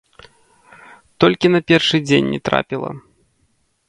Толькі 1.23 1.51
на 1.55 1.61
першы 1.71 1.97
дзень 2.07 2.31
не 2.33 2.39
трапіла. 2.49 2.91